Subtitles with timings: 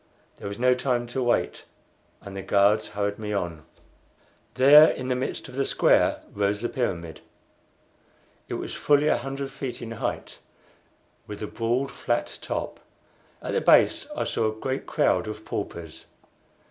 [0.37, 1.65] There was no time to wait,
[2.21, 3.65] and the guards hurried me on.
[4.55, 7.21] There in the midst of the square rose the pyramid.
[8.47, 10.39] It was fully a hundred feet in height,
[11.27, 12.79] with a broad flat top.
[13.43, 16.05] At the base I saw a great crowd of paupers.